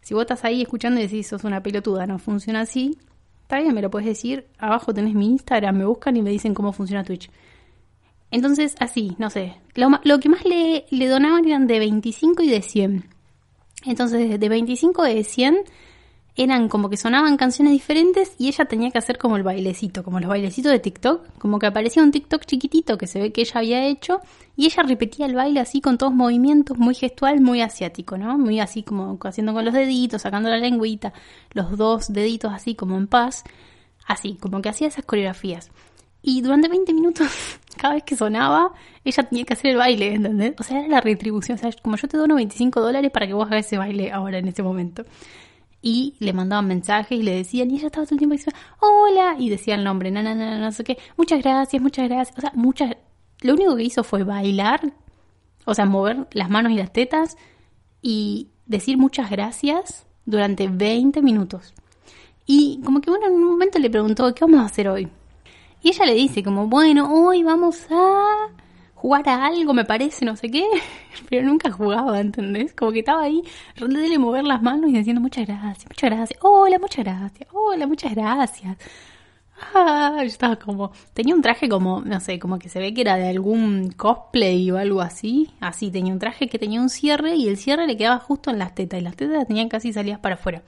[0.00, 2.96] Si vos estás ahí escuchando y decís, sos una pelotuda, no funciona así,
[3.42, 4.46] está bien, me lo puedes decir.
[4.58, 7.30] Abajo tenés mi Instagram, me buscan y me dicen cómo funciona Twitch.
[8.30, 9.56] Entonces, así, no sé.
[9.74, 13.04] Lo, que más le, le donaban eran de 25 y de 100.
[13.84, 15.56] Entonces, de 25 y de 100
[16.38, 20.20] eran como que sonaban canciones diferentes y ella tenía que hacer como el bailecito, como
[20.20, 23.54] los bailecitos de TikTok, como que aparecía un TikTok chiquitito que se ve que ella
[23.56, 24.20] había hecho
[24.56, 28.38] y ella repetía el baile así con todos movimientos, muy gestual, muy asiático, ¿no?
[28.38, 31.12] Muy así como haciendo con los deditos, sacando la lengüita,
[31.50, 33.42] los dos deditos así como en paz,
[34.06, 35.70] así, como que hacía esas coreografías.
[36.22, 37.26] Y durante 20 minutos,
[37.76, 38.72] cada vez que sonaba,
[39.04, 40.54] ella tenía que hacer el baile, ¿entendés?
[40.60, 43.34] O sea, era la retribución, o sea, como yo te dono 25 dólares para que
[43.34, 45.04] vos hagas ese baile ahora en ese momento
[45.80, 49.36] y le mandaban mensajes y le decían, y ella estaba todo el tiempo diciendo, hola,
[49.38, 52.40] y decía el nombre, no, no, no, no sé qué, muchas gracias, muchas gracias, o
[52.40, 52.96] sea, muchas,
[53.40, 54.92] lo único que hizo fue bailar,
[55.64, 57.36] o sea, mover las manos y las tetas
[58.02, 61.74] y decir muchas gracias durante 20 minutos.
[62.46, 65.08] Y como que bueno, en un momento le preguntó, ¿qué vamos a hacer hoy?
[65.82, 68.48] Y ella le dice como, bueno, hoy vamos a
[68.98, 70.64] jugar a algo, me parece, no sé qué,
[71.30, 72.74] pero nunca jugaba, ¿entendés?
[72.74, 73.42] Como que estaba ahí,
[73.76, 78.14] de mover las manos y diciendo muchas gracias, muchas gracias, hola, muchas gracias, hola, muchas
[78.14, 78.76] gracias.
[79.74, 83.02] Ah, yo estaba como, tenía un traje como, no sé, como que se ve que
[83.02, 87.36] era de algún cosplay o algo así, así, tenía un traje que tenía un cierre
[87.36, 90.18] y el cierre le quedaba justo en las tetas y las tetas tenían casi salidas
[90.18, 90.62] para afuera.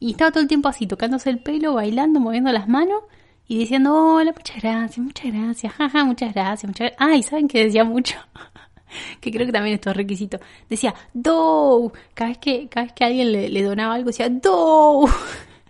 [0.00, 3.02] Y estaba todo el tiempo así, tocándose el pelo, bailando, moviendo las manos
[3.48, 7.00] y diciendo, hola, muchas gracias, muchas gracias, jaja, muchas gracias, muchas gracias.
[7.00, 8.18] Ay, ¿saben qué decía mucho?
[9.20, 10.38] que creo que también esto es requisito.
[10.68, 15.06] Decía, do, cada vez que, cada vez que alguien le, donaba algo, decía, do.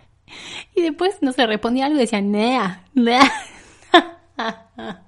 [0.75, 3.33] y después, no sé, respondía algo y decía, nea, nea.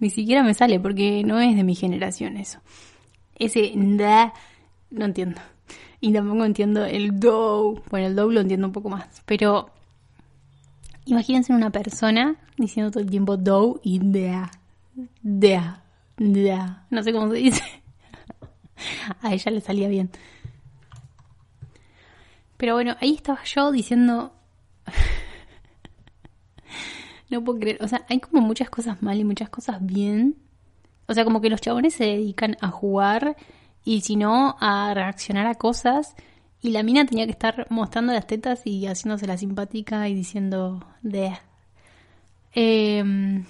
[0.00, 2.58] Ni siquiera me sale porque no es de mi generación eso.
[3.36, 4.34] Ese nea,
[4.90, 5.40] no entiendo.
[6.00, 7.80] Y tampoco entiendo el do.
[7.90, 9.22] Bueno, el do lo entiendo un poco más.
[9.24, 9.70] Pero
[11.10, 14.48] Imagínense una persona diciendo todo el tiempo do y dea.
[15.20, 15.82] Dea.
[16.16, 16.86] Dea.
[16.88, 17.64] No sé cómo se dice.
[19.20, 20.08] A ella le salía bien.
[22.56, 24.32] Pero bueno, ahí estaba yo diciendo.
[27.28, 27.82] no puedo creer.
[27.82, 30.36] O sea, hay como muchas cosas mal y muchas cosas bien.
[31.08, 33.36] O sea, como que los chabones se dedican a jugar
[33.84, 36.14] y si no, a reaccionar a cosas
[36.62, 40.84] y la mina tenía que estar mostrando las tetas y haciéndose la simpática y diciendo
[41.02, 41.32] de...
[42.52, 43.44] Em,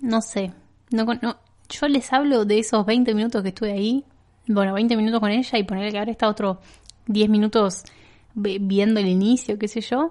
[0.00, 0.52] no sé.
[0.90, 1.36] No, no,
[1.68, 4.04] yo les hablo de esos 20 minutos que estuve ahí.
[4.46, 6.60] Bueno, 20 minutos con ella y ponerle que ahora está otro
[7.06, 7.84] 10 minutos
[8.34, 10.10] viendo el inicio, qué sé yo.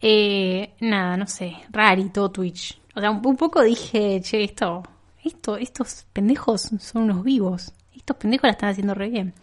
[0.00, 1.56] Eh, nada, no sé.
[1.70, 2.80] Rarito Twitch.
[2.94, 4.84] O sea, un, un poco dije, che, esto,
[5.24, 7.72] esto, estos pendejos son unos vivos.
[7.96, 9.34] Estos pendejos la están haciendo re bien.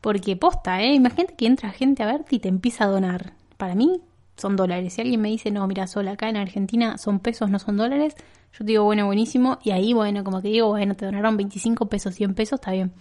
[0.00, 0.94] Porque posta, ¿eh?
[0.94, 3.32] Imagínate que entra gente a verte y te empieza a donar.
[3.56, 4.00] Para mí
[4.36, 4.94] son dólares.
[4.94, 8.14] Si alguien me dice, no, mira, sola acá en Argentina son pesos, no son dólares,
[8.58, 9.58] yo digo, bueno, buenísimo.
[9.62, 12.92] Y ahí, bueno, como que digo, bueno, te donaron 25 pesos, 100 pesos, está bien.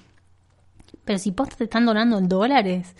[1.05, 2.95] Pero si posta te están donando en dólares,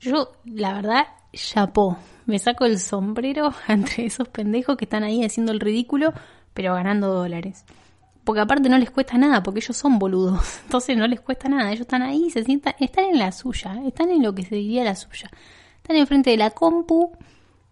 [0.00, 1.98] yo, la verdad, chapó.
[2.26, 6.12] Me saco el sombrero entre esos pendejos que están ahí haciendo el ridículo,
[6.54, 7.64] pero ganando dólares
[8.30, 11.70] porque aparte no les cuesta nada, porque ellos son boludos, entonces no les cuesta nada,
[11.70, 14.84] ellos están ahí, se sientan, están en la suya, están en lo que se diría
[14.84, 15.28] la suya,
[15.78, 17.10] están enfrente de la compu,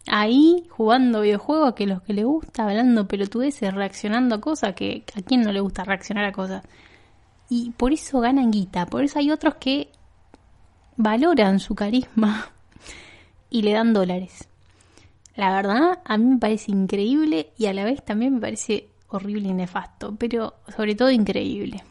[0.08, 5.22] ahí jugando videojuegos que los que les gusta, hablando pelotudeces, reaccionando a cosas que a
[5.22, 6.64] quién no le gusta reaccionar a cosas.
[7.48, 9.92] Y por eso ganan guita, por eso hay otros que
[10.96, 12.50] valoran su carisma
[13.48, 14.48] y le dan dólares.
[15.36, 19.48] La verdad, a mí me parece increíble y a la vez también me parece horrible
[19.48, 21.82] y nefasto, pero sobre todo increíble.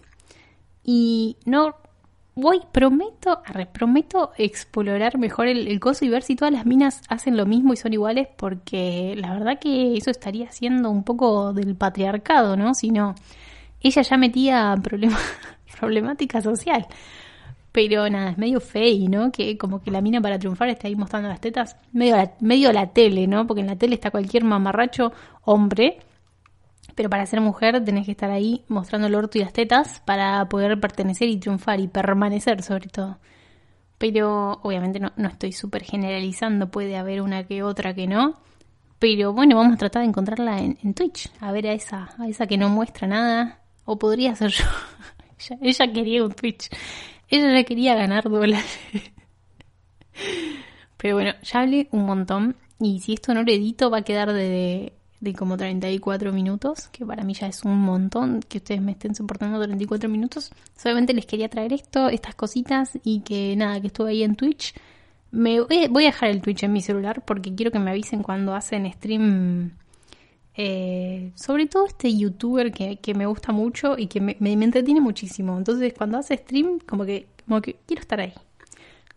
[0.84, 1.76] Y no
[2.36, 3.42] voy, prometo,
[3.74, 7.74] prometo explorar mejor el, el, coso y ver si todas las minas hacen lo mismo
[7.74, 12.76] y son iguales, porque la verdad que eso estaría siendo un poco del patriarcado, ¿no?
[12.76, 13.16] Si no,
[13.82, 15.18] ella ya metía problema,
[15.80, 16.86] problemática social.
[17.72, 19.32] Pero nada, es medio fey, ¿no?
[19.32, 21.76] Que como que la mina para triunfar está ahí mostrando las tetas.
[21.92, 23.46] Medio la, medio la tele, ¿no?
[23.46, 25.12] Porque en la tele está cualquier mamarracho
[25.44, 26.00] hombre
[26.98, 30.50] pero para ser mujer tenés que estar ahí mostrando el orto y las tetas para
[30.50, 33.20] poder pertenecer y triunfar y permanecer sobre todo.
[34.00, 38.40] Pero obviamente no, no estoy súper generalizando, puede haber una que otra que no.
[38.98, 42.48] Pero bueno, vamos a tratar de encontrarla en, Twitch, a ver a esa, a esa
[42.48, 43.62] que no muestra nada.
[43.86, 44.66] O podría ser yo.
[45.40, 46.68] ella, ella quería un Twitch.
[47.30, 48.80] Ella ya quería ganar dólares.
[50.98, 52.56] Pero bueno, ya hablé un montón.
[52.80, 57.06] Y si esto no lo edito, va a quedar de, de como 34 minutos, que
[57.06, 60.52] para mí ya es un montón que ustedes me estén soportando 34 minutos.
[60.76, 64.76] Solamente les quería traer esto, estas cositas y que nada, que estuve ahí en Twitch.
[65.32, 68.54] Me voy, a dejar el Twitch en mi celular porque quiero que me avisen cuando
[68.54, 69.72] hacen stream.
[70.60, 75.58] Eh, sobre todo este youtuber que, me gusta mucho y que me, me, entretiene muchísimo.
[75.58, 78.34] Entonces cuando hace stream, como que, como que quiero estar ahí.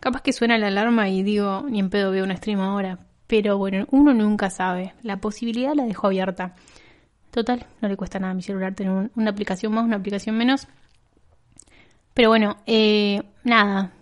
[0.01, 2.98] Capaz que suena la alarma y digo, ni en pedo veo un stream ahora.
[3.31, 4.93] Pero bueno, uno nunca sabe.
[5.05, 6.57] La posibilidad la dejo abierta.
[7.31, 10.66] Total, no le cuesta nada a mi celular tener una aplicación más, una aplicación menos.
[12.12, 13.93] Pero bueno, eh, nada,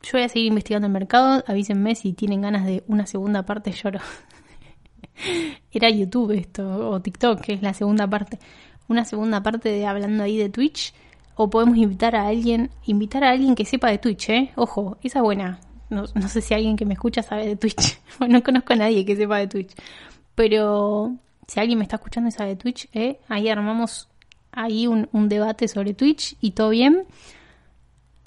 [0.00, 1.42] yo voy a seguir investigando el mercado.
[1.48, 3.72] Avísenme si tienen ganas de una segunda parte.
[3.82, 3.98] Lloro.
[5.72, 8.38] Era YouTube esto, o TikTok, que es la segunda parte.
[8.86, 10.94] Una segunda parte de hablando ahí de Twitch.
[11.34, 14.52] O podemos invitar a alguien, invitar a alguien que sepa de Twitch, ¿eh?
[14.54, 15.58] Ojo, esa buena.
[15.90, 18.00] No, no sé si alguien que me escucha sabe de Twitch.
[18.28, 19.74] no conozco a nadie que sepa de Twitch.
[20.34, 21.16] Pero
[21.46, 23.20] si alguien me está escuchando y sabe de Twitch, ¿eh?
[23.28, 24.08] ahí armamos
[24.52, 27.06] ahí un, un debate sobre Twitch y todo bien.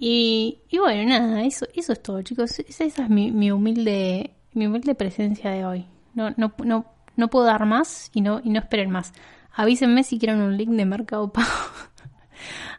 [0.04, 2.58] Y, bueno, nada, eso, eso es todo, chicos.
[2.58, 5.86] Esa, es mi, humilde, mi humilde presencia de hoy.
[6.16, 6.86] No, no, no,
[7.16, 9.14] no puedo dar más y no, y no esperen más.
[9.54, 11.48] Avísenme si quieren un link de Mercado Pago.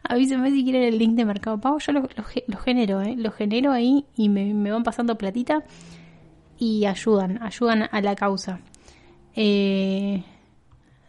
[0.03, 1.79] Avísenme si quieren el link de Mercado Pago.
[1.79, 2.01] Yo lo,
[2.47, 3.15] lo, genero, ¿eh?
[3.17, 5.63] Lo genero ahí y me, me, van pasando platita
[6.57, 8.59] y ayudan, ayudan a la causa.
[9.35, 10.23] Eh,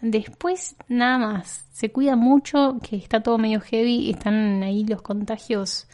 [0.00, 1.66] después, nada más.
[1.72, 4.10] Se cuida mucho, que está todo medio heavy.
[4.10, 5.88] Están ahí los contagios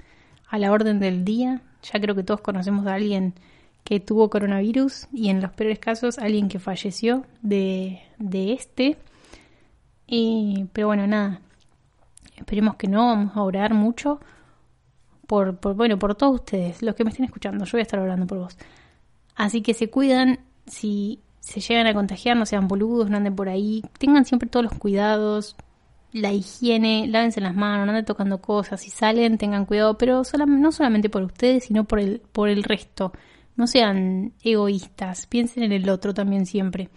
[0.48, 1.62] a la orden del día.
[1.82, 3.34] Ya creo que todos conocemos a alguien
[3.84, 8.98] que tuvo coronavirus y en los peores casos alguien que falleció de, de este.
[10.06, 11.40] Y, pero bueno, nada.
[12.40, 14.20] Esperemos que no, vamos a orar mucho
[15.26, 17.64] por, bueno, por todos ustedes, los que me estén escuchando.
[17.64, 18.58] Yo voy a estar orando por vos.
[19.36, 23.48] Así que se cuidan, si se llegan a contagiar, no sean boludos, no anden por
[23.48, 23.82] ahí.
[23.98, 25.56] Tengan siempre todos los cuidados,
[26.12, 30.72] la higiene, lávense las manos, no anden tocando cosas, si salen tengan cuidado, pero no
[30.72, 33.12] solamente por ustedes, sino por el, por el resto.
[33.56, 36.88] No sean egoístas, piensen en el otro también siempre.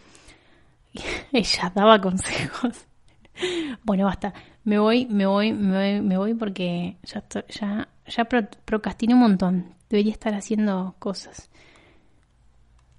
[1.32, 2.88] Ella daba consejos.
[3.84, 4.34] bueno, basta.
[4.64, 8.26] Me voy, me voy, me voy, me voy porque ya, ya, ya
[8.66, 9.76] procrastiné un montón.
[9.90, 11.50] Debería estar haciendo cosas.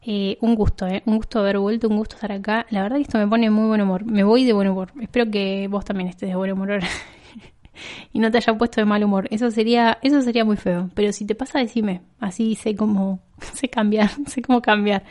[0.06, 1.02] Eh, un gusto, ¿eh?
[1.06, 2.66] Un gusto haber vuelto, un gusto estar acá.
[2.68, 4.04] La verdad que esto me pone muy buen humor.
[4.04, 4.92] Me voy de buen humor.
[5.00, 6.88] Espero que vos también estés de buen humor ahora.
[8.12, 9.26] y no te haya puesto de mal humor.
[9.30, 10.90] Eso sería, eso sería muy feo.
[10.94, 12.02] Pero si te pasa, decime.
[12.20, 13.20] Así sé cómo,
[13.54, 15.04] sé cambiar, sé cómo cambiar.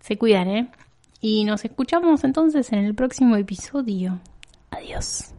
[0.00, 0.68] Se cuidan, ¿eh?
[1.20, 4.18] Y nos escuchamos entonces en el próximo episodio.
[4.72, 5.30] Adiós.